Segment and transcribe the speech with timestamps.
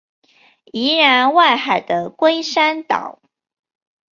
[0.73, 3.21] 宜兰外海的龟山岛